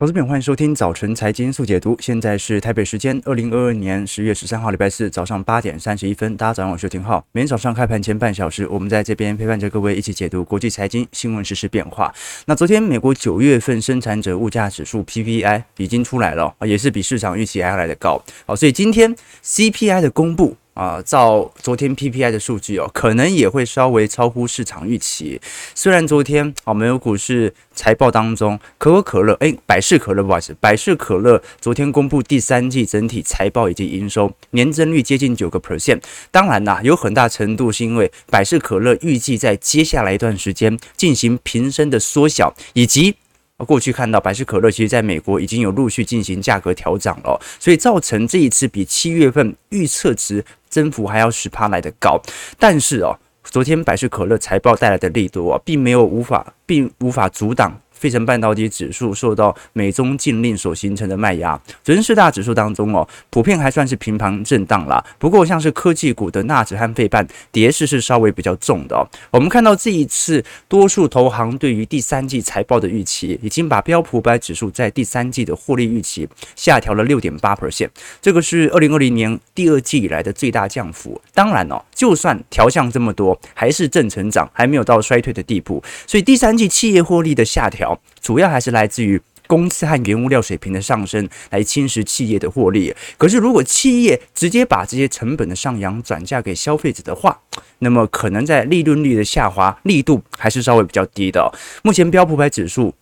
[0.00, 1.94] 投资朋友，欢迎收听早晨财经速解读。
[2.00, 6.34] 现在是台北时间二零二二年十月十三号，礼拜四早上八点三十一分。
[6.38, 7.22] 大家早上好，我是廷浩。
[7.32, 12.10] 每天早上开盘前半小时，我们在这边陪伴着各位一起解读国际财经新闻、实时变化。
[12.46, 18.18] 那昨天美国九月份生产者物价指数 PPI 已经出来了，也是比市场预期还要来得高。
[18.46, 19.14] 好，所以今天
[19.44, 20.56] CPI 的公布。
[20.74, 25.40] 啊，照昨天 PPI 的数据哦，可能也会稍微超乎市场预期。
[25.74, 36.00] 虽然昨天啊，美国股市财报当中，可口可乐，哎，百事可乐不好意思，百事可乐昨天公布第三季整体财报以及营收年增率接近九个 percent。
[36.30, 43.16] 当然啦，有很大程度是因为百事可乐预计在接下来一段时间进行瓶身的缩小，以及。
[43.64, 52.20] 过去看到百事可乐，其实在美国已经有陆续进行价格调涨了，所以造成这一次比七月份预测值增幅还要十趴来得高。
[52.58, 57.80] 但是哦，昨天百事可乐财报带来的利多啊，并没有无法，并无法阻挡。
[58.00, 65.04] 费城半导体指数受到美中禁令所形成的卖压，昨天四大指数当中哦，普遍还算是平盘震荡啦。
[65.18, 69.06] 不过像是科技股的纳指和费半跌势是稍微比较重的。
[69.30, 77.90] 我们看到这一次多数投行对于第三季财报的预期，已经把标普五百指数在第三季的获利预期下调了六点八 percent，
[78.22, 81.20] 这个是二零二零年第二季以来的最大降幅。
[81.34, 85.84] 当然哦，就算调降这么多，还是正成长，还没有到衰退的地步。
[86.06, 88.00] 所以第三季企业获利的下调。
[88.22, 92.94] 主要还是来自于公司和原物料水平的上升，来侵蚀企业的获利。
[93.18, 97.38] 可是，如果企业直接把这些成本的上扬转嫁给消费者的话，
[97.80, 101.52] 那么可能在利润率的下滑力度还是稍微比较低的。
[101.82, 102.94] 目前标普百指数。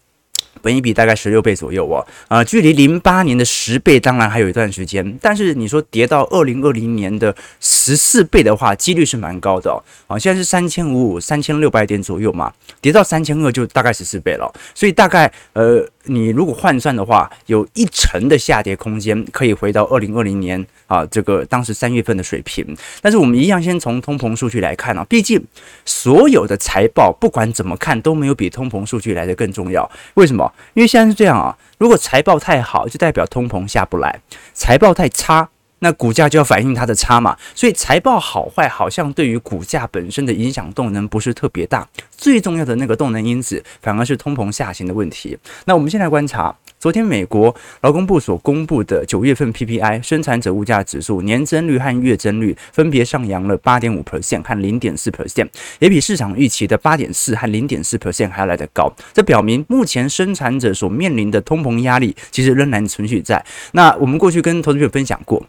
[0.62, 9.82] 本一比大概十六倍左右哦，呃，距离零八年的十倍当然还有一段时间，但是你说跌到二零二零年的十四倍的话，几率是蛮高的哦。
[10.06, 22.76] 啊，现在是三千五五三千六百点左右嘛，跌到三千二就大概十四倍了，所以大概呃，你如果换算的话，有一成的下跌空间可以回到二零二零年啊，这个当时三月份的水平。
[23.00, 25.42] 但是我们一样先从通膨数据来看啊，毕竟
[25.84, 30.47] 所有的财报不管怎么看都没有比通膨数据来的更重要，为什么？
[30.74, 34.10] 因为现在是这样啊，如果财报太好，就代表通膨下不来；
[34.52, 35.48] 财报太差，
[35.80, 37.36] 那股价就要反映它的差嘛。
[37.54, 45.38] 所以财报好坏好像对于股价本身的影响动能不是特别大，最重要的那个动能因子反而是通膨下行的问题。
[45.64, 46.54] 那我们现在观察。
[46.80, 55.48] 昨天，美国劳工部所公布的九月份 PPI 生产者物价指数年增率和月增率分别上扬了八点五 percent 和零点四 percent，
[55.80, 58.88] 也比市场预期的八点四和零点四 percent 还要来得高。
[59.12, 63.44] 这表明目前生产者所面临的通膨压力其实仍然存续在。
[63.72, 65.44] 那我们过去跟投资友分享过，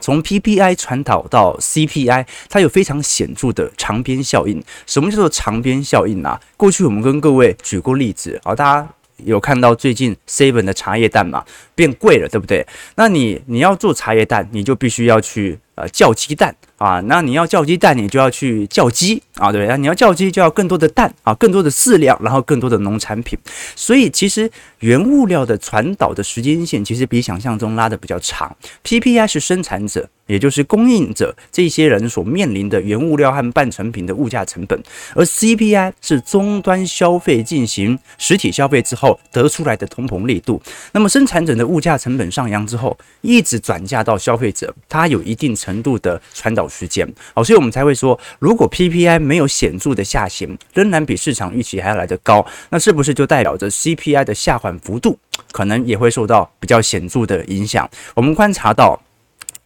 [0.00, 4.60] 从 PPI 传导到 CPI，它有非常显著的长边效应。
[4.86, 6.40] 什么叫做长边效应呢？
[6.56, 8.88] 过去我们跟各位举过例子，而，大家。
[9.24, 12.66] 有看到最近 Seven 的茶叶蛋嘛，变贵了，对不对？
[12.96, 17.00] 那你你要做茶叶蛋，你就必须要去呃叫鸡蛋啊。
[17.06, 19.68] 那你要叫鸡蛋，你就要去叫鸡啊，对不对？
[19.68, 23.38] 那你要叫鸡，就要更多的蛋啊，更多的饲料，然后更多的农产品。
[23.74, 24.50] 所以其实
[24.80, 28.56] 原物料的传导的时间线，其实比想象中拉得比较长。
[28.84, 30.08] PPI 是生产者。
[30.28, 34.78] 也就是供应者这些人所面临的原物料和半成品的物价成本，
[35.14, 40.60] 而 CPI 是终端消费进行实体消费之后得出来的通膨力度。
[40.92, 47.06] 那么生产者的物价成本上扬之后，一直转嫁到消费者，它有一定程程度的传导时间。
[47.34, 55.18] 好，所以我们才会说，如果 PPI 没有显著的下行，仍然比市场预期还要来得高，那是不是就代表着 CPI 的下缓幅度
[55.52, 57.88] 可能也会受到比较显著的影响？
[58.14, 59.00] 我们观察到。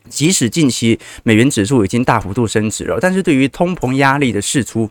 [0.09, 4.91] 即使近期美元指数已经大幅度升值了，但是对于通膨压力的释出，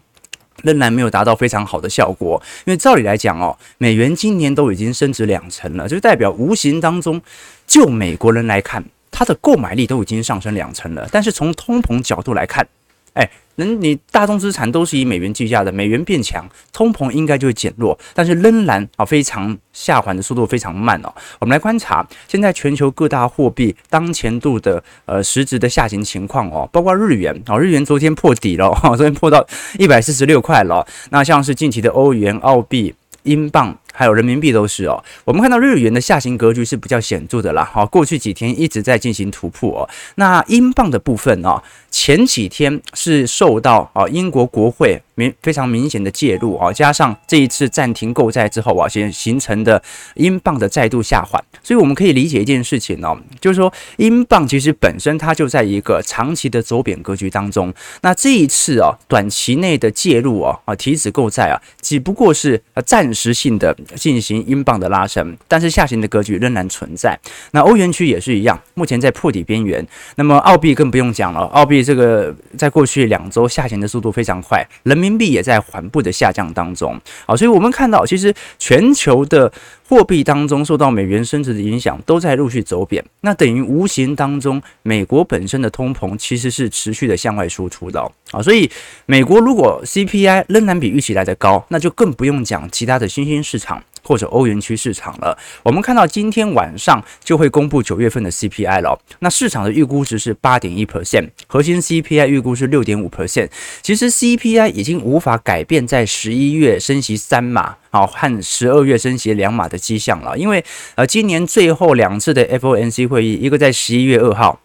[0.63, 2.41] 仍然没有达到非常好的效果。
[2.65, 7.21] 因为照理来讲哦，美元今年都已经升值两成了，就代表无形当中，
[7.67, 11.07] 就美国人来看，它的购买力都已经上升两成了。
[11.11, 12.65] 但是从通膨角度来看，
[13.13, 13.29] 哎。
[13.57, 21.13] 人你大宗资产都是以美元计价的，美元变强，通膨应该就会减弱，但是仍然啊非常下缓的速度非常慢哦。
[21.37, 29.45] 我们来观察现在全球各大货币当前度的呃实质的下行情况哦，包括日元哦，日元昨天破底了，昨天破到
[29.77, 30.87] 一百四十六块了。
[31.09, 33.77] 那像是近期的欧元、澳币、英镑。
[33.93, 37.69] 还有人民币都是哦，我们看到日元的下行格局是比较显著的啦。
[37.71, 39.89] 好，过去几天一直在进行突破哦。
[40.15, 49.81] 那英镑的部分哦，前几天是受到啊英国国会明非常明显的介入啊，加上这一次暂停购债之后啊，先形成的
[50.15, 51.43] 英镑的再度下缓。
[51.61, 57.73] 所以我们可以理解一件事情哦，就是说英镑其实本身它就在一个长期的走贬格局当中。
[58.01, 63.75] 那这一次啊，短期内的介入啊啊停止购债啊，只不过是暂时性的。
[63.95, 67.17] 进行英镑的拉升，但是下行的格局仍然存在。
[67.51, 69.85] 那欧元区也是一样，目前在破底边缘。
[70.15, 76.99] 那么澳币更不用讲了，澳币这个在过去两周下行的速度非常快，人民币也在缓步的下降当中。
[77.25, 79.51] 好，所以我们看到，其实全球的
[79.91, 83.03] 货币当中受到美元升值的影响，都在陆续走贬。
[83.19, 87.99] 那等于无形当中，美国本身的通膨其实是持续的向外输出的
[88.31, 88.41] 啊。
[88.41, 88.71] 所以
[89.05, 93.83] 美国如果 CPI 仍然比预期来的高，那就更不用讲其他的新兴市场。
[94.03, 98.99] 或者欧元区市场了，我们看到今天晚上就会公布九月份的 CPI 了。
[99.19, 103.49] 那市场的预估值是八点一 percent，核心 CPI 预估是六点五 percent。
[103.81, 110.37] 其实 CPI 已经无法改变在十一月升息三码，好和十二月升息两码的迹象了。
[110.37, 110.63] 因为
[110.95, 114.60] 呃，今年最后两次的 FOMC 会议，一个在十一月二号。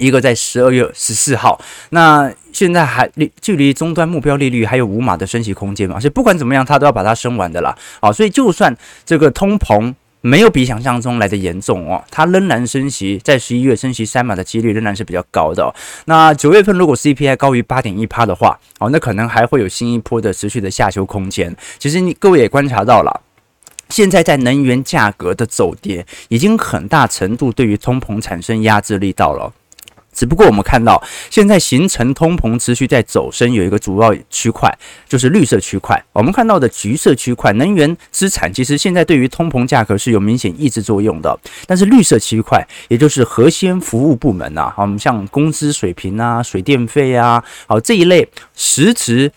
[0.00, 1.60] 一个在十二月十四号，
[1.90, 6.00] 那现在还离距离终端目标利率还有五码的升息空间嘛？
[6.00, 7.76] 所以不管怎么样，它都要把它升完的啦。
[8.00, 8.74] 好，所以就算
[9.04, 15.72] 这个通膨没有比想象中来的严重哦，它仍然升息，在十一月升息三码的几率仍然是比较高的哦。
[16.06, 21.54] 那九月份如果 CPI 高于八点一趴的话，哦，那可能还会有新一波的持续的下修空间。
[21.78, 23.20] 其实你各位也观察到了，
[23.88, 29.52] 现在在能源价格的走跌，已经很大程度对于通膨产生压制力道了。
[30.12, 34.72] 只不过我们看到，现在形成通膨持续在走升，有一个主要区块
[35.08, 36.02] 就是绿色区块。
[36.12, 41.38] 我们看到的橘色区块，能源资产其实现在对于通膨价格是有明显抑制作用的。
[41.66, 49.30] 但是绿色区块，也就是核心服务部门呐，我们像工资水平啊、水电费啊，好这一类实质。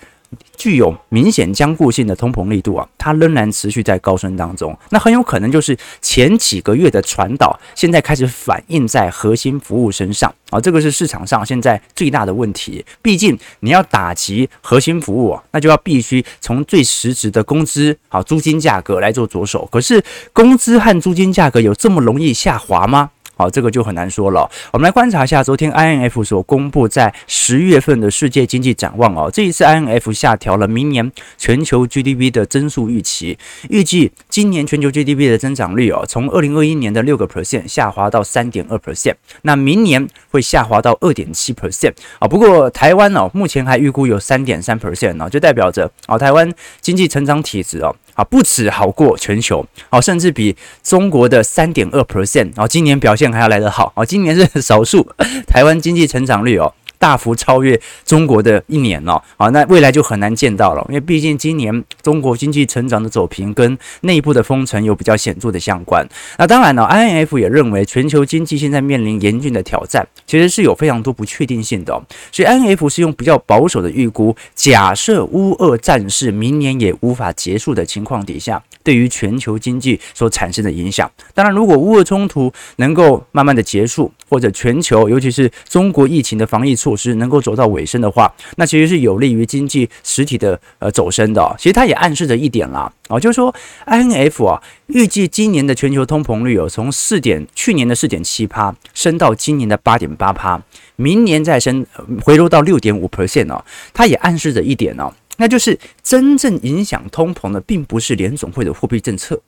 [0.57, 4.77] 具有明显僵固性的通膨力度啊，它仍然持续在高升当中。
[4.89, 10.59] 那很有可能就是前几个月的传导，现在开始反映在核心服务身上啊。
[10.59, 12.85] 这个是市场上现在最大的问题。
[13.01, 19.67] 毕竟你要打击核心服务啊，那就要必须从最实质的工资、好租金价格来做着手。
[19.71, 23.11] 可是工资和租金价格有这么容易下滑吗？
[23.43, 24.49] 好，这个就很难说了。
[24.71, 29.29] 我们来观察一下昨天 INF 所公布在十月份的世界经济展望哦。
[29.29, 33.37] 这一次 INF 下调了明年全球 GDP 的增速预期，
[33.69, 42.25] 预计今年全球 GDP 的增长率哦，从二零二一年的六个 percent 下滑到三点二 percent，那明年会下滑到二点七 percent 啊。
[42.25, 46.49] 不过台湾哦，目前还预估有三点三 percent 哦，就代表着哦，台湾
[46.79, 47.93] 经济成长体质哦。
[48.13, 55.07] 啊，不止好过全球，哦，甚至比中国的三点二 percent，哦，今年表现还要来得好，哦，今年是 少数
[55.47, 56.73] 台湾经济成长率哦。
[57.03, 66.07] 大幅超越中国的一年哦，好，那未来就很难见到了，因为毕竟今年中国经济成长的走平跟内部的封城有比较显著的相关。
[66.37, 71.91] 那当然了，IMF 也认为全球经济现在面临严峻的挑战，其实是有非常多不确定性的，
[72.31, 81.11] 所以 IMF 是用比较保守的预估，假设乌俄战事明年也无法结束的情况底下，对于全球经济所产生的影响。
[81.33, 91.55] 当然，如果乌俄冲突能够慢慢的结束，或者全球尤其是中国疫情的防疫措措施能够走到尾声的话，那其实是有利于经济实体的呃走升的。
[91.57, 93.53] 其实它也暗示着一点啦，哦，就是说
[93.87, 100.61] INF 啊预计今年的全球通膨率有从四点去年的四点七趴升到今年的八点八趴，
[100.95, 101.83] 明年再升
[102.23, 103.65] 回落到六点五 percent 哦。
[103.91, 109.41] 它也暗示着一点哦，那就是真正影响通膨的并不是联总会的货币政策，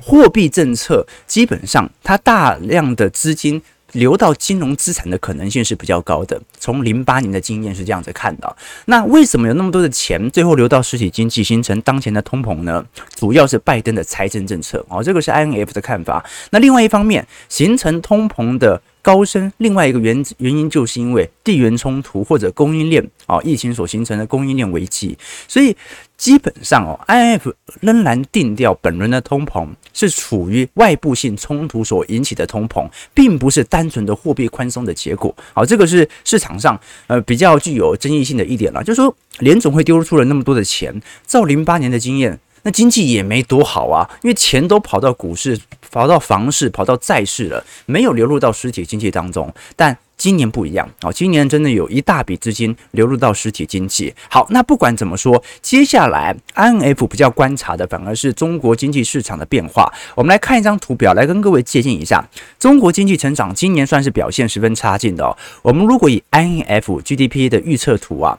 [0.00, 3.60] 货币政策基本上它大量的资金。
[3.96, 8.56] 流到金融资产的可能性是比较高的，从零八年的经验是这样子看的。
[8.84, 12.84] 那为什么有那么多的钱最后流到实体经济，形成当前的通膨呢？
[13.14, 16.24] 主要是拜登的财政政策哦，这个是 INF 的看法。
[16.50, 18.80] 那另外一方面，形成通膨的。
[19.06, 25.76] 高升，另外一个原原因就是因为地缘冲突或者供应链啊、疫情所形成的供应链危机，所以
[26.16, 35.32] 基本上哦，I F 仍然定调本轮的通膨是处于外部性冲突所引起的通膨，并不是单纯的货币宽松的结果。
[35.52, 42.40] 好，这个是市场上呃比较具有争议性的一点了，就是说联总会丢出了那么多的钱，照零八年的经验。
[42.66, 45.56] 那经济也没多好啊，因为钱都跑到股市、
[45.92, 49.54] 跑到房市、跑到债市了，没有流入到实体经济当中。
[49.76, 54.12] 但今年不一样哦，今年真的有一大笔资金流入到实体经济。
[54.28, 59.88] 好，那不管怎么说，接下来 INF 比较观察的反而是中国经济市场的变化。
[60.16, 65.36] 我们来看一张图表，来跟各位借鉴一下中国经济成长今年算是表现十分差劲的哦。
[65.62, 68.36] 我们如果以 INF GDP 的预测图啊。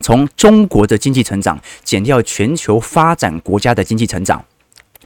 [0.00, 4.44] 从中国的经济成长减掉全球发展国家的经济成长，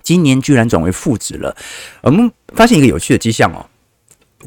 [0.02, 1.56] 今年居然转为负值了。
[2.02, 3.66] 我们发现一个有趣的迹象哦。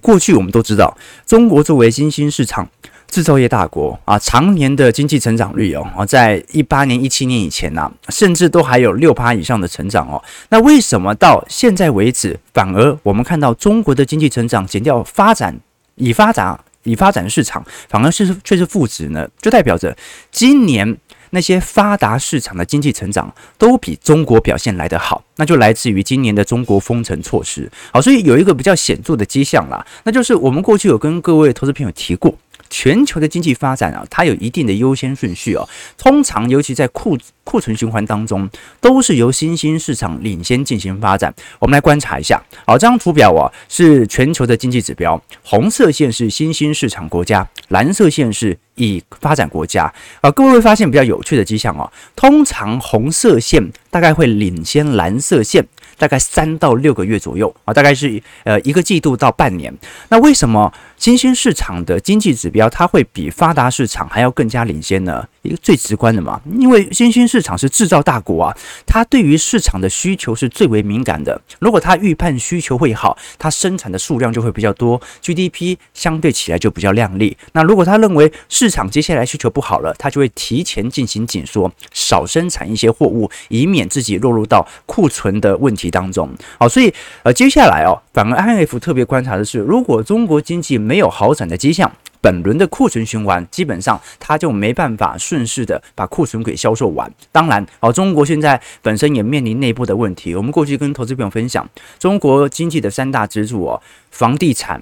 [0.02, 2.68] 过去我们都知道，中国作为新兴市场，
[3.08, 10.24] 制造业大国啊，常年的经济成长率哦，在一八年、一七年以前呢、啊，甚至都还有六趴以上的成长哦。
[10.50, 15.60] 那为什么到现在为止，反而我们看到中国的经济成长减掉发展
[15.94, 19.28] 已发展以发展市场，反而是却是负值呢？
[19.42, 19.96] 就代表着
[20.32, 20.98] 今年。
[21.36, 27.68] 那些发达市场的经济成长都比中国表现来得好，那就来自于今年的中国封城措施。
[27.92, 32.38] 好，所以有一个比较显著的迹象啦，那就是我们过去有跟各位投资朋友提过。
[32.74, 35.70] 全球的经济发展啊，它有一定的优先顺序哦。
[35.96, 38.50] 通常，尤其在库库存循环当中，
[38.82, 41.32] 都是由新兴市场领先进行发展。
[41.60, 49.94] 我们来观察一下，好，这张图表啊是全球的经济指标，红色线是新兴市场国家，蓝色线是已发展国家。
[50.22, 51.88] 啊，各位会发现比较有趣的迹象哦。
[52.16, 55.64] 通常红色线大概会领先蓝色线。
[56.04, 59.74] 大概三到六个月左右啊，大概是呃一个季度到半年。
[60.10, 65.26] 那为什么新兴市场的经济指标它会比发达市场还要更加领先呢？
[65.44, 71.40] 一个最直观的嘛，因为新兴市场是制造大国啊，它对于市场的需求是最为敏感的。
[71.60, 77.36] 如果它预判需求会好，它生产的数量就会比较多，GDP 相对起来就比较亮丽。
[77.52, 86.30] 那如果他认为市场接下来需求不好了，它就会提前进行紧缩，少生产一些货物，以免自己落入到库存的问题当中。
[86.58, 91.92] 好，所以呃接下来哦，反而 I F 特别观察的是，如果中国经济没有好转的迹象。
[92.24, 97.12] 本轮的库存循环基本上，它就没办法顺势的把库存给销售完。
[97.34, 100.34] 当然，哦，中国现在本身也面临内部的问题。
[100.34, 104.82] 我们过去跟投资朋友分享，中国经济的三大支柱哦，房地产、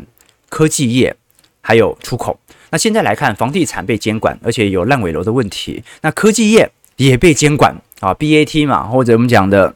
[0.50, 1.16] 科技业
[1.62, 2.40] 还有出口。
[2.70, 5.84] 那现在来看，房地产被监管，而且有烂尾楼的问题。
[6.02, 9.76] 那科技业也被监管啊，BAT 嘛，或者我们讲的。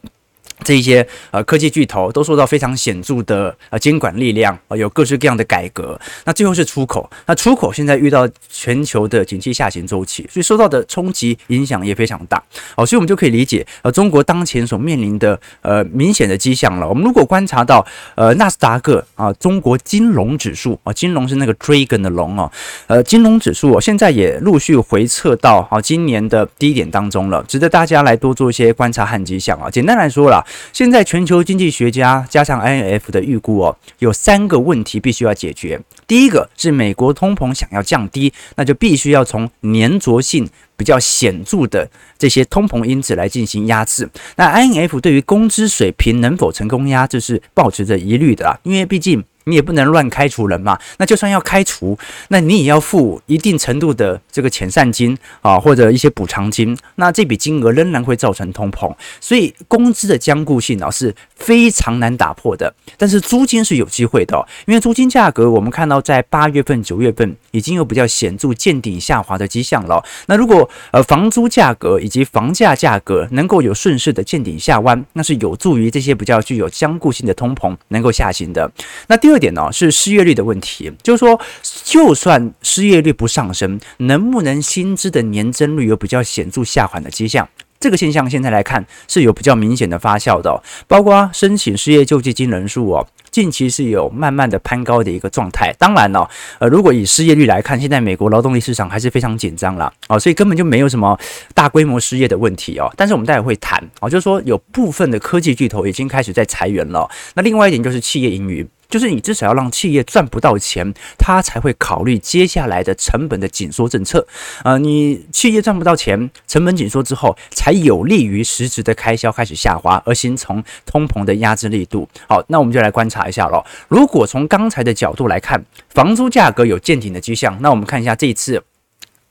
[0.63, 5.99] 这一些呃科技巨头都受到非常显著的呃监管力量啊、呃，有各式各样的改革。
[6.23, 12.41] 那最后是出口，那出口现在遇到全球的景气下行周期，所以受到的冲击影响也非常大。
[12.75, 16.87] 好，所以我们就可以理解呃中国当前所面临的呃明显的迹象了。
[16.87, 17.85] 我们如果观察到
[18.15, 22.49] 呃纳斯达克啊，中国金融指数啊，金融是那个 dragon 的龙哦，
[22.87, 29.69] 呃金融指数哦，现在也陆续回撤到啊今年的低点当中了，值得大家来多做一些观察和迹象啊。
[29.69, 30.43] 简单来说啦。
[30.73, 35.79] 现在全球经济学家加上 INF 的预估哦，有三个问题必须要解决。
[36.07, 40.47] 第一个是美国通膨想要降低，那就必须要从粘着性
[40.77, 44.09] 比较显著的这些通膨因子来进行压制。
[44.35, 49.23] 那 INF 对于工资水平能否成功压制是抱持着疑虑的啦，因为毕竟。
[49.45, 51.97] 你也不能乱开除人嘛，那就算要开除，
[52.29, 62.73] 那你也要付一定程度的这个遣散金啊，或者一些补偿金，那这笔金额仍然会造成通膨，所以工资的僵固性啊是非常难打破的。
[62.97, 70.03] 但是租金是有机会的，因为租金价格我们看到在八月份、九月份已经有比较显著见顶下滑的迹象了。
[70.25, 78.71] 那如果呃房租价格以及房价价格能够有顺势的见顶下弯，那是有助于这些比较具有僵固性的通膨能够下行的。
[79.05, 79.34] 那第二。
[79.35, 81.37] 这点呢是失业率的问题，就是说，
[81.83, 87.45] 就算失业率不上升，能不能薪资的年增率有比较显著下滑的迹象？
[87.77, 95.75] 这个现象现在来看是有比较明显的发酵的，包括申请失业救济金人数哦，近期是有慢慢的攀高的一个状态。
[95.77, 96.27] 当然了，
[96.59, 101.19] 呃，如果以失业率来看，现在美国劳动力市场还是非常紧张了哦，所以根本就没有什么
[101.53, 102.89] 大规模失业的问题哦。
[102.95, 107.07] 但是我们待会会谈哦，就是说有部分的科技巨头已经开始在裁员了。
[107.35, 108.65] 那另外一点就是企业盈余。
[108.89, 114.25] 就是你至少要让企业赚不到钱，他才会考虑接下来的成本的紧缩政策。
[114.63, 122.07] 呃，你企业赚不到钱，成本紧缩之后，才有利于实质的开销开始下滑，而形成通膨的压制力度。
[122.27, 123.65] 好，那我们就来观察一下咯。
[123.87, 128.63] 如果从刚才的角度来看，房租价格有见顶的迹象，那我们看一下这一次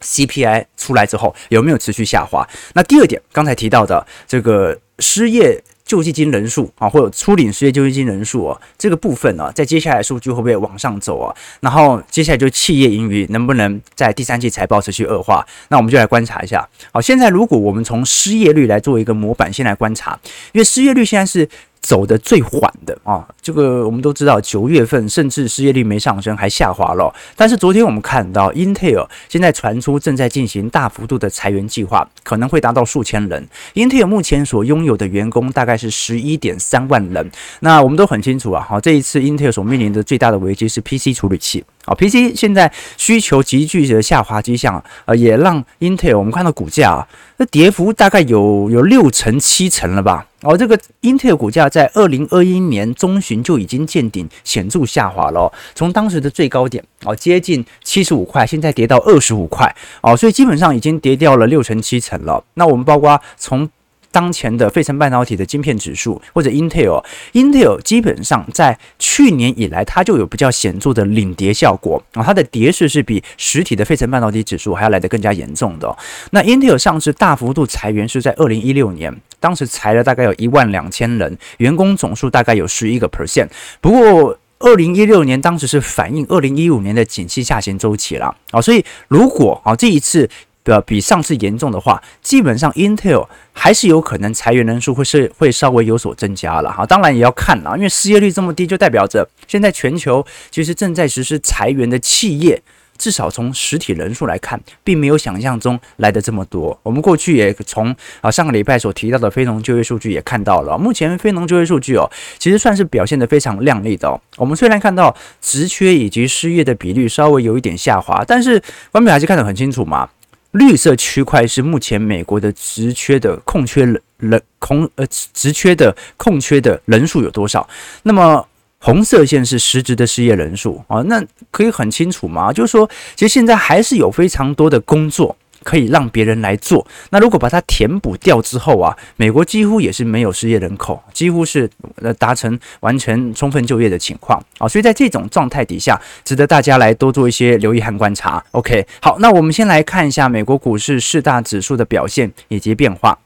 [0.00, 2.46] CPI 出来之后有没有持续下滑。
[2.74, 5.62] 那第二点，刚才提到的这个失业。
[5.94, 11.32] 救济金人数啊，或者初领失业救济金人数啊，这个部分啊，在接下来数据会不会往上走啊？
[11.60, 15.46] 然后接下来就企业盈余能不能在第三季财报持续恶化？
[15.68, 16.68] 那我们就来观察一下。
[16.90, 20.18] 好，现在如果我们从失业率来做一个模板，先来观察，
[20.50, 21.48] 因为失业率现在是。
[21.84, 27.14] 走的最缓的啊，这个我们都知道，九月份甚至失业率没上升，还下滑了。
[27.36, 33.46] 但是昨天我们看到，Intel 现在传出正在进行大幅度的裁员计划，可能会达到数千人。
[33.74, 37.30] Intel 目前所拥有的员工大概是十一点三万人。
[37.60, 41.62] 那我们都很清楚啊，好，这一次 Intel 所面临的最大的危机是 PC 处理器。
[41.86, 50.26] 好，PC 现在需求急剧的下滑迹象，呃，也让 Intel 我们看到股价啊，那跌幅大概有有六成七成了吧？
[50.40, 62.42] 哦，这个 Intel 股价在二零二一年中旬就已经见顶，显著下滑了，从当时的最高点哦，接近七十五块，现在跌到二十五块，哦，所以基本上已经跌掉了六成七成了。
[62.54, 63.68] 那我们包括从
[64.14, 75.96] 当前的费城半导体的晶片指数，或者 Intel，Intel 基本上在去年以来，它就有比较显著的领跌效果啊，它的跌势是比实体的费城半导体指数还要来得更加严重的。
[76.30, 83.48] 那 Intel 上次大幅度裁员是在二零一六年，当时裁了大概有一万两千人，员工总数大概有十一个 percent。
[83.80, 90.30] 不过二零一六年当时是反映二零一五年的景气下行周期了啊，所以如果啊这一次。
[90.64, 96.84] 的比上次严重的话，基本上 Intel 还是有可能裁员人数会是会稍微有所增加了哈。
[96.86, 102.60] 当然也要看啦，因为失业率这么低，就代表着现在全球其实正在实施裁员的企业，
[102.96, 106.78] 至少从实体人数来看，并没有想象中来的这么多。
[106.82, 114.18] 我们过去也从啊上个礼拜所提到的非农就业数据也看到了，目前非农就业数据哦，其实算是表现得非常亮丽的哦。
[114.36, 120.08] 我们虽然看到职缺以及失业的比率稍微有一点下滑，但是官媒还是看得很清楚嘛。
[120.54, 127.68] 绿色区块是目前美国的职缺的空缺人人空呃职缺的空缺的人数有多少？
[128.02, 128.46] 那么
[128.78, 132.52] 红色线是实质的失业人数啊，那可以很清楚嘛？
[132.52, 135.36] 就是说，其实现在还是有非常多的工作。
[135.64, 136.86] 可以让别人来做。
[137.10, 144.68] 那如果把它填补掉之后啊，美国几乎也是没有失业人口，几乎是呃达成完全充分就业的情况啊。
[144.68, 148.44] 所以在这种状态底下，值得大家来多做一些留意和观察。
[148.52, 153.18] OK，好，那我们先来看一下美国股市四大指数的表现以及变化。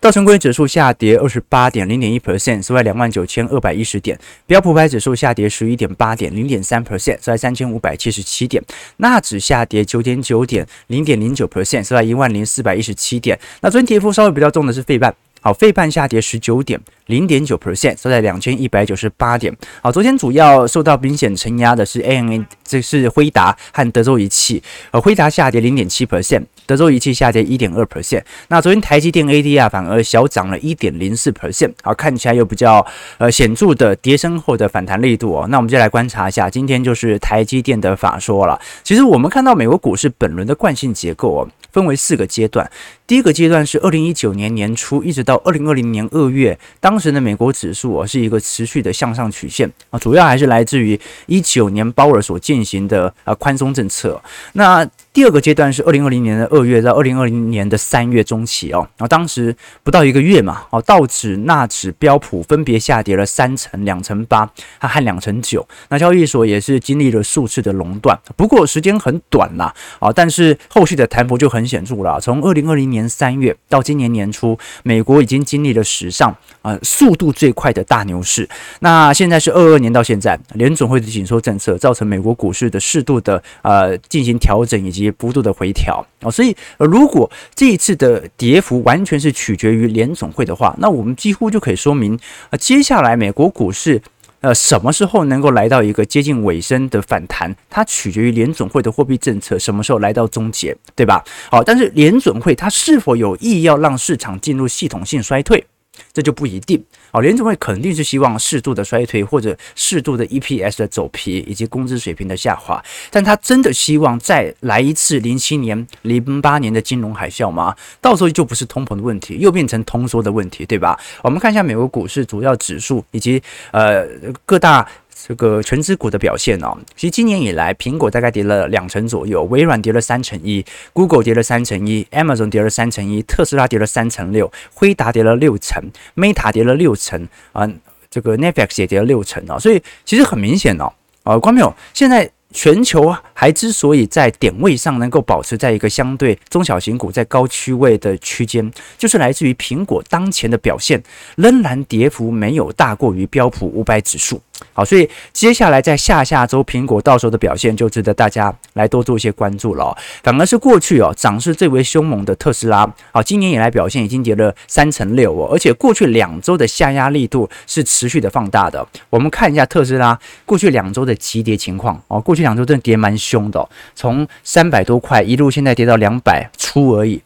[0.00, 4.18] 道琼工业指数下跌二十八点零点一 percent，收在两万九千二百一十点。
[4.46, 8.62] 标普百指数下跌十一点八点零点三 percent，收在三千五百七十七点。
[8.98, 13.38] 纳指下跌九点九点零点零九 percent，收在一万零四百一十七点。
[13.60, 15.14] 那昨天跌幅稍微比较重的是费半。
[15.42, 19.52] 好，费半下跌十九点零点九 percent，收在两千一百九十八点。
[19.82, 24.62] 好，昨天主要受到明显承压的是 A N A，这是辉达和德州仪器。
[24.92, 28.22] 呃，辉达下跌零点七 percent，德州仪器下跌一点二 percent。
[28.46, 32.86] 那昨天台积电 ADR 反而小涨了一点零四 percent，好，看起来有比较
[33.18, 35.46] 呃显著的跌升后的反弹力度哦。
[35.50, 38.60] 那我们就来观察一下，今天就是台积电的法说了。
[38.84, 41.48] 其实我们看到美国股市本轮的惯性结构哦。
[41.72, 42.70] 分为四个阶段，
[43.06, 54.20] 第一个阶段是二零一九年年初一直到到二零二零年二月，当时的美国指数啊是一个持续的向上曲线啊，主要还是来自于一九年鲍尔所进行的啊宽松政策。
[54.52, 64.48] 那第二个阶段是二零二零年的二月到二零二零年的三月中期哦，然后当时不到一个月嘛，哦道指、纳指、标普分别下跌了三成、两成八
[64.78, 71.62] 它和两成九，那交易所也是经历了数次的熔断，不过时间很短啦，啊，但是后续的弹幅就很。
[71.72, 78.46] 显著了，从二零二零年三月到今年年初，美国已经经历了史上呃速度最快的大牛市。
[78.80, 92.18] 那现在是二二年到现在，联准会的紧缩政策造成美国股市的适度的呃进行调整以及也幅度的回调啊，所以如果这一次的跌幅完全是取决于联总会的话，那我们几乎就可以说明
[92.50, 94.00] 啊，接下来美国股市。
[94.42, 97.54] 呃，什么时候能够来到一个接近尾声的反弹？
[97.70, 101.22] 它取决于联总会的货币政策什么时候来到终结，对吧？
[101.48, 105.64] 好，但是联总会它是否有意要让市场进入系统性衰退？
[106.12, 117.74] 这就不一定哦，联总会肯定是希望适度的衰退或者适度的 EPS 的走皮以及工资水平的下滑，但他真的希望再来一次零七年、零八年的金融海啸吗？
[118.00, 120.98] 到时候就不是通膨的问题，又变成通缩的问题，对吧？
[121.22, 124.06] 我们看一下美国股市主要指数以及呃
[124.46, 124.88] 各大。
[125.24, 135.80] 这个权值股的表现哦，其实今年以来，苹果大概跌了两成左右，微软跌了三成一，Google 跌了三成一，Amazon 跌了三成一，特斯拉跌了三成六，辉达跌了六成
[136.16, 137.70] ，Meta 跌了六成啊，
[138.10, 142.30] 这个 Netflix 也跌了六成哦，所以其实很明显哦，啊，观众朋友，现在。
[142.54, 151.02] 全球还之所以在点位上能够保持在一个相对中小型股在高区位的区间，就是来自于苹果当前的表现
[151.36, 154.38] 仍然跌幅没有大过于标普五百指数。
[154.74, 159.96] 好，所以接下来在下下周苹果到时候的表现就值得大家来多做一些关注了哦。
[160.22, 168.86] 反而是过去哦涨势最为凶猛的特斯拉，好，今年以来表现已经跌了三成六哦，而且过去两周的下压力度是持续的放大的。
[169.08, 172.42] 我们看一下特斯拉过去两周的急跌情况哦，过去。
[172.42, 177.22] 两周真的跌蛮凶的，从三百多块一路现在跌到两百出而已。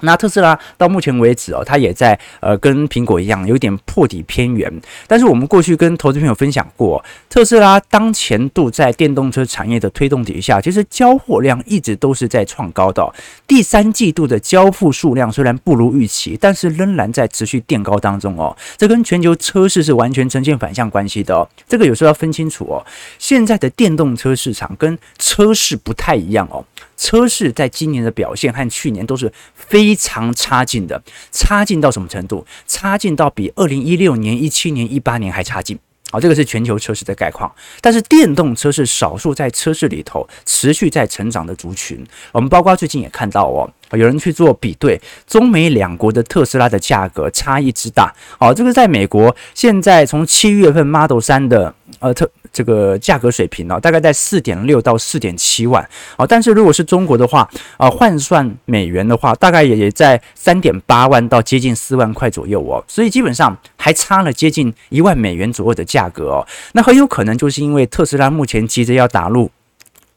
[0.00, 4.72] 那特斯拉到目前为止哦，它也在呃跟苹果一样有点破底偏缘。
[5.06, 13.12] 但是我们过去跟投资朋友分享过，特斯拉当前度在电动车产业的推动底下，其实交货量一直都是在创高的。
[13.46, 18.56] 第三季度的交付数量虽然不如预期，但是仍然在持续垫高当中哦。
[18.76, 21.48] 这跟全球车市是完全呈现反向关系的哦。
[21.68, 22.84] 这个有时候要分清楚哦。
[23.18, 26.64] 现在的电动车市场跟车市不太一样哦。
[27.02, 32.46] 车市在今年的表现和去年都是非常差劲的，差劲到什么程度？
[32.64, 35.76] 差劲到比二零一六年、一七年、一八年还差劲。
[36.12, 37.52] 好，这个是全球车市的概况。
[37.80, 42.06] 但是电动车是少数在车市里头持续在成长的族群。
[42.30, 48.14] 我们包括最近也看到哦，有人去做比对，中美两国的特斯拉的价格差异之大。
[48.38, 52.30] 好，这个在美国现在从七月份 Model 3的呃特。
[52.52, 55.82] 这个价格水平呢，大概在四点六到四点七万
[56.16, 69.50] 啊，但是如果是中国的话啊，换算美元的话，大概也也在三点八万到接近四万块左右哦，所以基本上还差了接近一万美元左右的价格哦，那很有可能就是因为特斯拉目前急着要打入。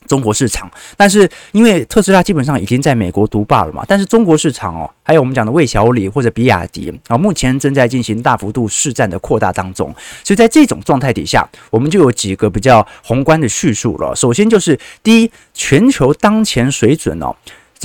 [0.08, 14.16] 中国市场，但是因为特斯拉基本上已经在美国独霸了嘛，但是中国市场哦，还有我们讲的魏小李或者比亚迪啊，目前正在进行大幅度市占的扩大当中，所以在这种状态底下，我们就有几个比较宏观的叙述了。
[14.16, 17.36] 首先就是第一，全球当前水准哦。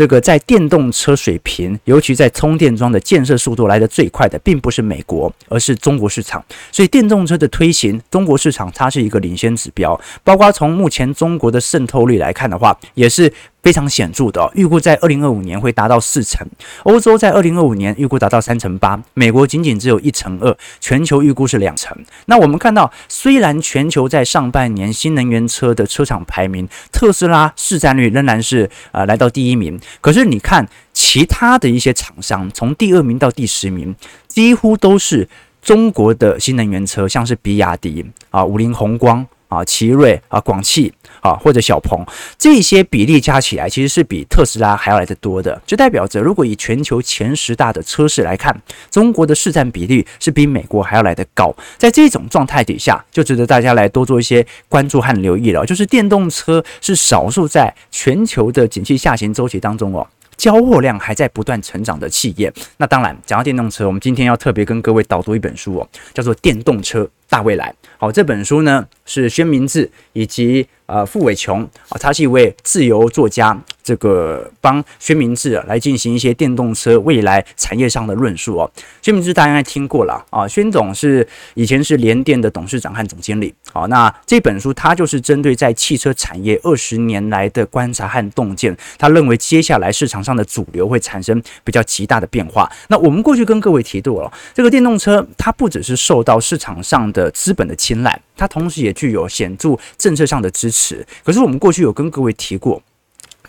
[0.00, 6.42] 这个在电动车水平，尤其在充电桩的建设速度来得最快的，并不是美国，而是中国市场。
[6.72, 10.00] 所以电动车的推行，中国市场它是一个领先指标。
[10.24, 13.30] 包括从目前中国的渗透率来看的话，也是。
[13.62, 16.46] 非常显著的，预估在二零二五年会达到四成，
[16.84, 21.96] 欧洲在二零二五年预估达到三成八，美国仅仅只有一成二，全球预估是两成。
[22.26, 33.94] 那我们看到，虽然全球在上半年新能源车的车厂排名，特斯拉市占率仍然是呃来到第一名，可是你看其他的一些厂商，从第二名到第十名，
[34.26, 35.28] 几乎都是
[35.60, 39.26] 中国的新能源车，像是比亚迪啊、五菱宏光。
[39.50, 42.06] 啊，奇瑞啊，广汽啊，或者小鹏，
[42.38, 45.60] 这些比例加起来，其实是比特斯拉还要来得多的。
[45.66, 48.56] 就代表着，如果以全球前十大的车市来看，
[48.90, 51.54] 中国的市占比例是比美国还要来得高。
[51.76, 55.66] 在这种状态底下，就值得大家来多做一些关注和留意了。
[55.66, 60.06] 就是电动车是少数在全球的景气下行周期当中哦，
[60.40, 62.50] 交货量还在不断成长的企业。
[62.78, 67.70] 那当然，讲到电动车，我们今天要特别跟各位导读一本书哦，叫做《电动车大未来》。
[67.98, 73.54] 好，这本书呢是宣明智以及呃傅伟琼啊，他是一位自由作家。
[73.82, 78.70] 这个帮宣明智来进行一些电动车未来产业上的论述哦。
[79.02, 83.54] 宣明志大家应该听过了啊，宣总是以前是联电的董事长和总经理。
[83.72, 92.70] 好，那这本书他就是针对在汽车产业二十年来的观察和洞见，他认为接下来市场上的主流会产生比较极大的变化。
[92.88, 101.06] 那我们过去跟各位提到了，这个电动车它不只是受到市场上的资本的青睐，它同时也具有显著政策上的支持。
[101.24, 102.82] 可是我们过去有跟各位提过。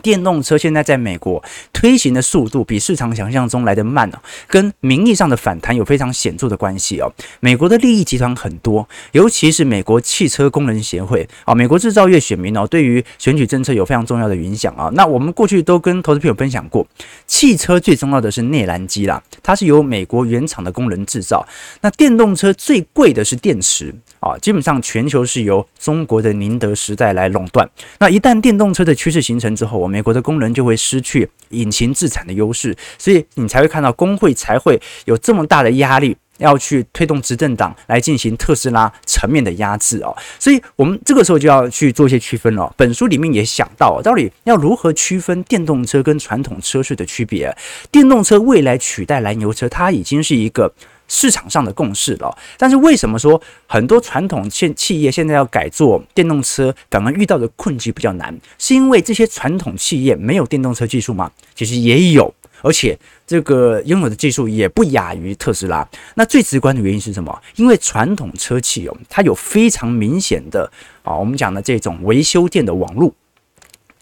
[0.02, 7.12] 电动车现在在美国推行的速度比市场想象中来得慢哦，跟名义上的反弹有非常显著的关系哦。
[7.40, 14.90] 美国的利益集团很多，尤其是美国汽车工人协会啊，美国制造业选民哦，对于选举政策有非常重要的影响啊。
[14.94, 16.86] 那我们过去都跟投资朋友分享过，
[17.26, 21.48] 汽车最重要的是内燃机啦，它是由美国原厂的工人制造。
[21.82, 23.94] 那电动车最贵的是电池。
[24.22, 27.68] 啊，基本上全球是由中国的宁德时代来垄断。
[27.98, 40.16] 那一旦电动车的趋势形成之后，美国的工人就会失去引擎自产的优势，所以你才会看到工会才会有这么大的压力，要去推动执政党来进行特斯拉层面的压制哦。
[40.40, 42.74] 所以我们这个时候就要去做一些区分了。
[42.78, 47.56] 本书里面也想到，到底要如何区分电动车跟传统车市的区别？
[47.92, 50.74] 电动车未来取代燃油车，它已经是一个。
[51.14, 58.34] 市场上的共识了，但是为什么说很多传统企企业现在要改做电动车，反而遇到的困局比较难？
[58.58, 61.30] 是因为这些传统企业没有电动车技术吗？
[61.54, 62.98] 其实也有，而且
[63.28, 65.86] 这个拥有的技术也不亚于特斯拉。
[66.16, 67.42] 那最直观的原因是什么？
[67.58, 70.72] 因为传统车企哦，它有非常明显的
[71.04, 73.14] 啊，我们讲的这种维修店的网络。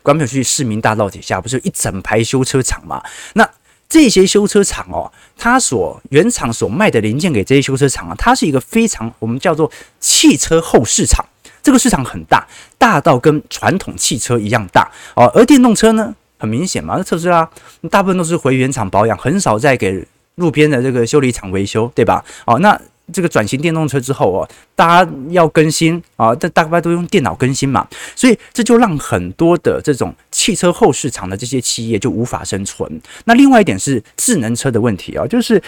[0.02, 3.04] 关不去市民大道底下不是一整排修车厂吗？
[3.34, 3.48] 那
[3.90, 11.26] 这些修车厂哦，它所原厂所卖的零件给这些修车厂啊，它是一个非常我们叫做汽车后市场，
[11.64, 12.48] 这个市场很大，
[12.78, 15.26] 大到跟传统汽车一样大哦。
[15.34, 17.50] 而电动车呢，很明显嘛，那特斯拉
[17.90, 22.24] 大部分都是回原厂保养，很少再给路边的这个修理厂维修，对吧？
[22.46, 22.80] 哦，那
[23.12, 33.02] 这个转型电动车之后哦，大家要更新啊，这大概都用电脑更新嘛，所以这就让很多的这种汽车后市场的这些企业就无法生存。
[33.26, 35.62] 那另外一点是智能车的问题啊，就是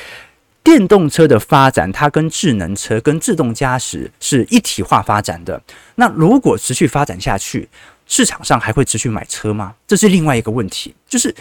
[0.63, 5.61] 电动车的发展，它跟智能车、跟自动驾驶是一体化发展的。
[5.95, 7.67] 那如果持续发展下去，
[8.07, 9.73] 市场上还会持续买车吗？
[9.87, 11.33] 这是另外一个问题，就是。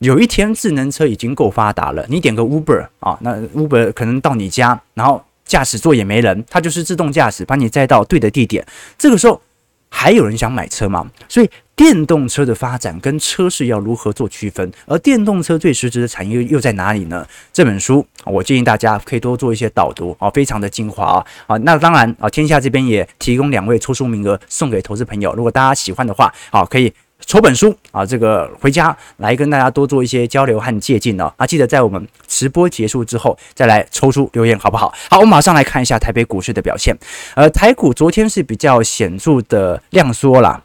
[0.00, 8.64] 有一天，智能车已经够发达了，你点个 Uber 啊，那 Uber 可能到你家，然后驾驶座也没人，它就是自动驾驶，把你载到对的地点。
[8.96, 9.40] 这个时候
[9.88, 11.10] 还有人想买车吗？
[11.28, 14.70] 所以电动车的发展跟车市要如何做区分？
[14.86, 17.26] 而电动车最实质的产业又在哪里呢？
[17.52, 21.56] 这本书我建议大家可以多做一些导读啊，非常的精华啊。
[21.58, 26.92] 那当然啊，天下这边也提供两位抽书名额送给投资朋友，如果大家喜欢的话，好可以。
[27.26, 31.32] 抽本书啊，这个回家来跟大家多做一些交流和借鉴哦。
[31.36, 34.94] 啊，记得在我们直播结束之后再来抽出留言，好不好？
[35.10, 36.96] 好，我们马上来看一下台北股市的表现。
[37.34, 40.62] 呃，台股昨天是比较显著的量缩了。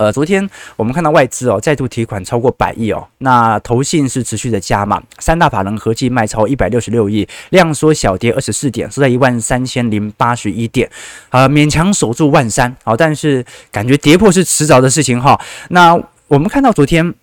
[0.00, 10.90] 呃，昨天我们看到外资哦再度提款超过百亿哦，那投信是持续的加码，三大法人合计卖超一百六十六亿，量缩小跌二十四点，收在一万三千零八十一点，
[11.28, 15.38] 呃，勉强守住万三，好，但是感觉跌破是迟早的事情哈。
[15.68, 15.94] 那
[16.28, 17.14] 我们看到昨天。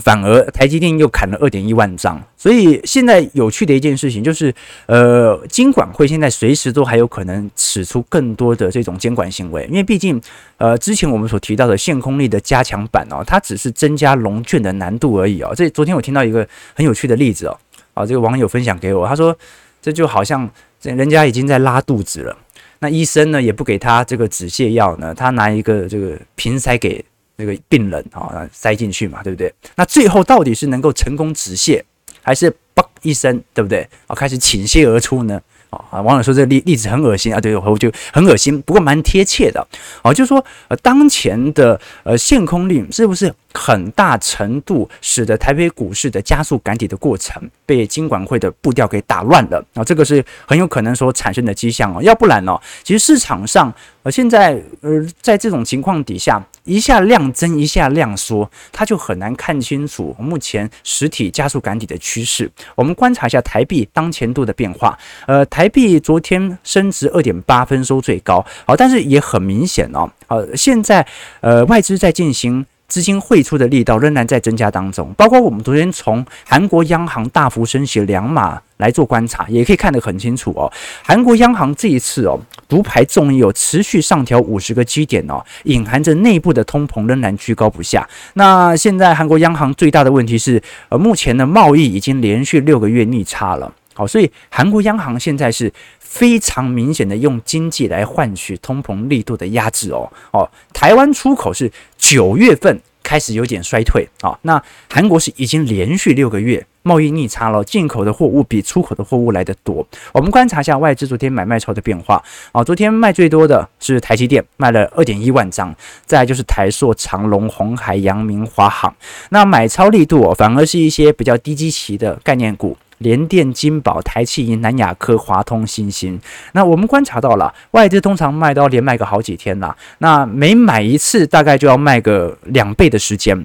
[0.00, 4.52] 反而台积电又砍了二点一万张，所以现在有趣的一件事情就是，
[4.86, 10.18] 呃，金管会现在随时都还有可能使出更多的这种监管行为，因为毕竟，
[10.56, 15.52] 呃，之前我们所提到的限空力的加强版哦，它只是增加融券的难度而已哦。
[15.54, 17.58] 这昨天我听到一个很有趣的例子哦，
[17.92, 19.36] 啊，这个网友分享给我，他说
[19.82, 20.48] 这就好像
[20.80, 22.34] 人家已经在拉肚子了，
[22.78, 27.04] 那医生呢也不给他这个止泻药呢，他拿一个这个瓶塞给。
[27.42, 29.52] 这个病人啊，塞进去嘛，对不对？
[29.74, 31.82] 那最后到底是能够成功止泻，
[32.22, 33.88] 还是嘣一声，对不对？
[34.06, 35.42] 啊，开始倾泻而出呢？
[35.70, 39.66] 啊，网友说这例例子很恶心啊，对，我就很恶心，不过蛮贴切的。
[40.02, 49.64] 啊，就是说呃，当前的呃限空令是不是很大程度使得台北股市的加速赶底的过程被金管会的步调给打乱了？
[49.74, 52.00] 啊，这个是很有可能所产生的迹象哦。
[52.00, 53.74] 要不然呢，其实市场上
[54.04, 56.40] 呃现在呃在这种情况底下。
[56.64, 62.50] 一下量增，一下量缩，它就很难看清楚目前实体加速赶底的趋势。
[62.74, 71.06] 我们观察一下台币当前度的变化，呃，台币昨天升值二点八分收最高，好，但是也很明显哦，好，现在
[71.40, 72.64] 呃外资在进行。
[72.92, 80.70] 资金汇出的力道仍然在增加当中，包括我们昨天从韩国央行大幅升息两码来做观察，也可以看得很清楚哦。
[81.02, 88.06] 韩国央行这一次哦，独排众议哦，持续上调五十个基点哦，隐含着内部的通膨仍然居高不下。
[88.34, 93.72] 那现在韩国央行最大的问题是，呃，目前的贸易已经连续六个月逆差了。
[94.02, 100.10] 好，所以韩国央行现在是非常明显的用经济来换取通膨力度的压制哦。
[100.32, 104.36] 哦，台湾出口是九月份开始有点衰退啊。
[104.42, 104.60] 那
[104.90, 109.86] 韩国是已经连续六个月贸易逆差了，进口的货物比出口的货物来的多。
[110.12, 112.64] 我们观察一下外资昨天买卖超的变化啊。
[112.64, 115.72] 昨天卖最多的是台积电，卖了二点一万张，
[116.04, 118.92] 再来就是台塑、长隆、红海、阳明、华航。
[119.30, 122.76] 那买超力度哦，反而是一些比较低基期的概念股。
[123.02, 126.18] 联电、金宝、台企银、南亚科、华通、欣兴。
[126.52, 129.76] 那我们观察到了，外资通常卖都要连卖个好几天啦。
[129.98, 133.44] 那每买一次，大概就要卖个两倍的时间。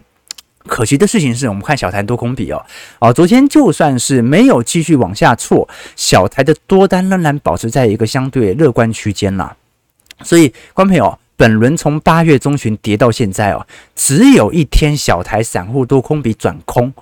[0.66, 2.66] 可惜的事情是我们看小台多空比哦，
[3.00, 9.56] 哦，昨天就算是没有继续往下挫，小台的多单仍然保持在一个相对乐观区间啦。
[10.24, 13.66] 所以，观朋友，本轮从八月中旬跌到现在哦，
[13.96, 16.94] 只有一天小台散户多空比转空。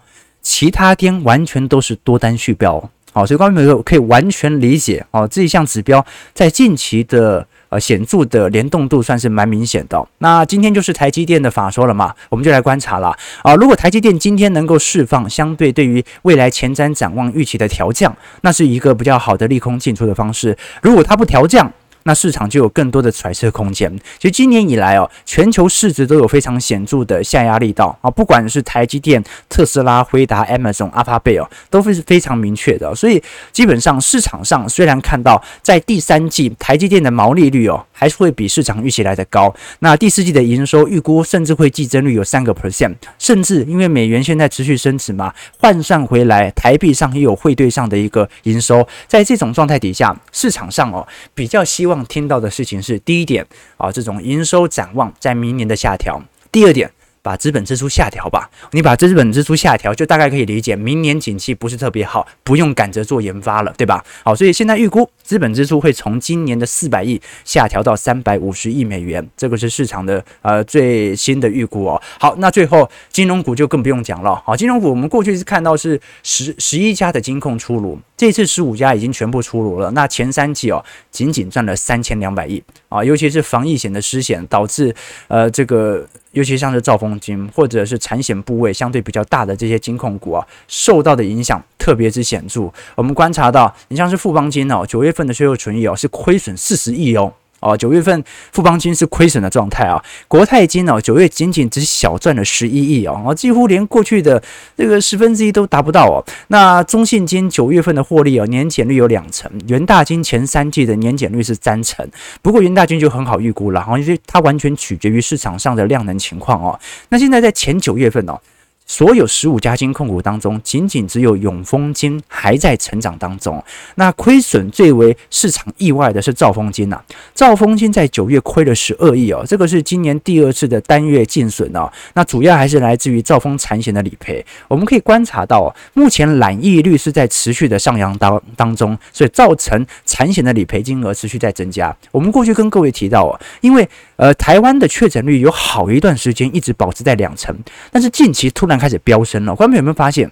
[0.46, 6.06] 其他天完全都是多单续标，好，所以观众朋友可以完全理解哦，这一项指标
[6.36, 10.08] 在近期的呃显著的联动度算是蛮明显的。
[10.20, 13.56] 那今天就是台积电的法说了嘛，我们就来观察了啊。
[13.56, 20.56] 如果台积电今天能够释放相对对于未来前瞻展望预期的调降，那是一个比较好的利空进出的方式。
[20.84, 21.74] 如果它不调降，
[22.08, 23.92] 那市场就有更多的揣测空间。
[24.20, 32.94] 其实今年以来哦，全球市值都有非常显著的下压力道啊，不管是台积电、特斯拉、辉达、Amazon、Alphabet 哦，都是非常明确的。
[32.94, 39.52] 所以基本上市场上虽然看到在第三季台积电的毛利率哦，还是会比市场预期来的高。
[39.80, 48.88] 那第四季的营收预估甚至会季增率有三个 percent，甚至因为美元现在持续升值嘛，换算回来台币上也有汇兑上的一个营收。
[49.08, 51.95] 在这种状态底下，市场上哦比较希望。
[52.06, 53.46] 听到的事情是：第一点
[53.78, 56.20] 啊，这种营收展望在明年的下调；
[56.52, 56.92] 第二点，
[57.26, 58.48] 把资本支出下调吧。
[58.72, 64.06] 你把资本支出下调，就大概可以理解，明年景气不是特别好，不用赶着做研发了，对吧？
[64.24, 72.00] 好，所以现在预估资本支出会从今年的四百亿下调到三百五十亿美元，这个是市场的呃最新的预估哦。
[72.20, 74.36] 好，那最后金融股就更不用讲了。
[74.46, 79.90] 好，金融股我们过去是看到是十十一家的金控出炉，这次十五家已经全部出炉了。
[79.92, 84.94] 那前三季哦，仅仅赚了三千两百亿啊，尤其是防疫险的失险导致
[85.28, 86.08] 呃这个。
[86.36, 92.70] 尤其像是兆丰金或者是产险部位相对比较大的这些金控股啊，受到的影响特别之显著。
[92.96, 97.34] 我们观察到，你像是富邦金哦，九月份的税后存益哦是亏损四十亿哦。
[97.66, 104.42] 哦，九月份富邦金是亏损的状态啊，国泰金哦，九月仅仅只小赚了十一亿哦，几乎连过去的
[104.78, 106.24] 这个十分之一都达不到哦。
[106.50, 112.08] 那中信金九月份的获利哦，年减率有两成，元大金前三季的年减率是三成，
[112.44, 116.80] 不过元大金就很好预估了，因为它完全取决于市场上的量能情况哦。
[117.10, 118.40] 那现在在前九月份哦。
[118.86, 123.62] 所有十五家金控股当中，仅仅只有永丰金还在成长当中。
[123.96, 127.02] 那亏损最为市场意外的是兆丰金呐，
[127.34, 131.92] 兆丰金在九月亏了十二亿哦，这个是今年第二次的单月净损哦。
[132.14, 134.46] 那主要还是来自于兆丰产险的理赔。
[134.68, 141.96] 我们可以观察到，目前染疫率是在持续的上扬当当中，所以造成产险的理赔金额持续在增加。
[142.12, 147.58] 我们过去跟各位提到哦，因为呃台湾的确诊率有好一段时间一直保持在两成，
[147.92, 148.75] 但是近期突然。
[148.78, 150.32] 开始飙升了，观众有没有发现，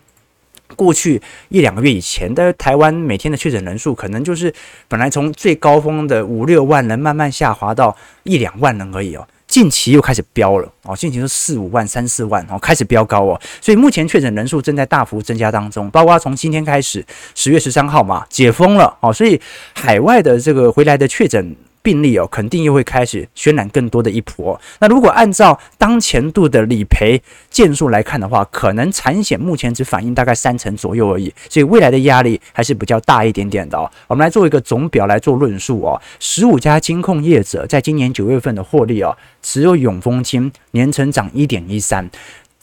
[0.75, 4.53] 过去一两个月以前的台湾每天的确诊人数，可能就是
[4.87, 9.27] 本来从最高峰的五六万人，慢慢下滑到一两万人而已哦。
[9.45, 13.39] 近期又开始飙了哦，近期是四五万、三四万哦，开始飙高哦。
[13.61, 19.39] 所以目前确诊人数正在大幅增加当中，包括从今天开始，十月十三号嘛，解封了哦，所以
[19.75, 21.55] 海外的这个回来的确诊。
[21.83, 24.59] 病例哦，肯定又会开始渲染更多的一波。
[24.79, 33.91] 那如果按照当前度的理赔件数来看的话，可能产险目前只反映大概三成左右而已，所以未来的压力还是比较大一点点的哦。
[34.07, 42.09] 我们来做一个总表来做论述哦，十五家金控业者在今年九月份的获利哦，只有永丰金年成长一点一三，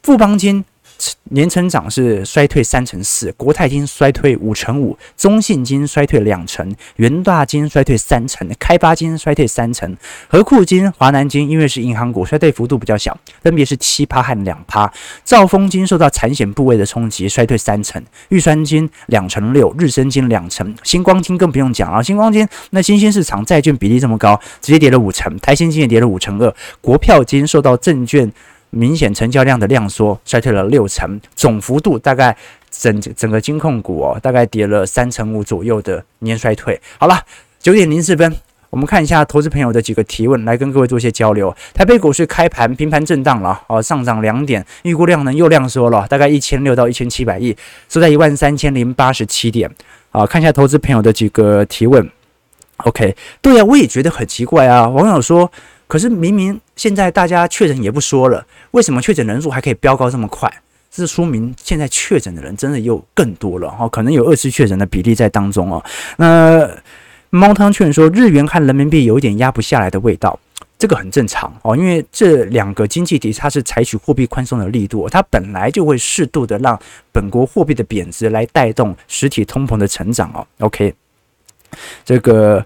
[0.02, 0.64] 富邦金。
[1.30, 9.96] 年成长是衰退三成四，国泰金衰退五成五，中信金衰退两成，元大金衰退三成，开发金衰退三成，
[10.28, 14.92] 合库金、华南金因为是银行股，衰退幅度比较小，分别是七趴和两趴。
[15.24, 28.32] 兆丰金受到产险部位的冲击，衰退三成，玉山金两成六，日升金两成，星光金更不用讲了，星光金那新兴市场债券比例这么高，直接跌了五成，台新金也跌了五成二，国票金受到证券。
[28.70, 32.36] 明显成交量的量缩，衰退了六成，总幅度大概
[32.70, 36.80] 整整个金控股哦，大概跌了三成五左右的年衰退。
[36.98, 37.20] 好了，
[37.58, 38.32] 九点零四分，
[38.70, 41.54] 我们看一下投资朋友的几个提问，来跟各位做一些交流。
[41.74, 47.56] 台北股市开盘平盘震荡了，哦，上涨两点，预估量能又量缩了，大概一千六到一千七百亿，
[47.88, 49.68] 收在一万三千零八十七点。
[50.10, 52.08] 好，看一下投资朋友的几个提问。
[52.84, 55.50] OK，对呀，我也觉得很奇怪啊，网友说。
[55.90, 60.48] 可是明明现在大家确诊也不说了，为什么确诊人数还可以飙高这么快？
[60.88, 65.84] 这说明现在确诊的人真的又更多了哈，可能有二次确诊的比例在当中哦。
[66.16, 66.70] 那
[67.30, 70.38] 猫汤劝说日元和人民币有点压不下来的味道，
[70.78, 76.78] 这个很正常哦，因为这两个经济体它是采取货币宽松的力度，它本来就会适度的让
[77.10, 80.46] 本国货币的贬值来带动实体通膨的成长哦。
[80.60, 80.94] OK，
[82.04, 82.64] 这个。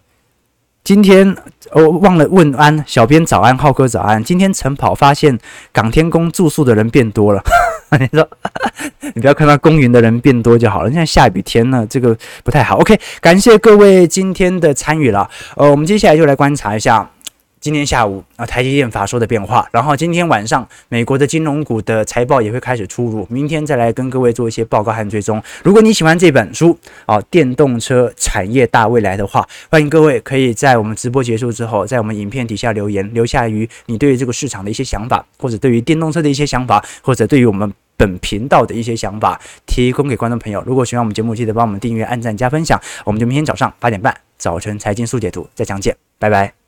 [0.85, 1.35] 今天
[1.73, 4.23] 我忘了问安，小编早安，浩哥早安。
[4.23, 5.39] 今天晨跑发现
[5.73, 7.43] 港天宫住宿的人变多了，
[7.99, 8.29] 你说
[9.15, 10.91] 你不要看到公园的人变多就好了。
[10.91, 12.77] 现在下雨天呢，这个不太好。
[12.77, 15.27] OK，感谢各位今天的参与了。
[15.57, 17.09] 呃，我们接下来就来观察一下。
[17.65, 25.43] 今天下午啊，台积电法说的变化，然后今天晚上美国的金融股的财报也会开始出炉，明天再来跟各位做一些报告和追踪。
[25.63, 40.63] 如果你喜欢这本书啊，电动车产业大未来的话，欢迎各位可以在我们直播结束之后，在我们影片底下留言，留下于你对于这个市场的一些想法，或者对于电动车的一些想法，或者对于我们本频道的一些想法，提供给观众朋友。
[40.67, 42.79] 如果喜欢我们节目，记得帮我们订阅、按赞、加分享。
[43.07, 46.64] 我们就明天早上八点半，早晨财经速解读再相见，拜拜。